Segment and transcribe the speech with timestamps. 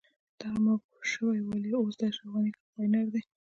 [0.41, 3.21] دغه موقوف شوی والي اوس د اشرف غني کمپاينر دی.